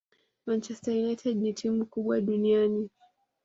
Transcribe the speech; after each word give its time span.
Manchester 0.45 0.91
United 1.03 1.37
ni 1.37 1.53
timu 1.53 1.85
kubwa 1.85 2.21
duniani 2.21 2.89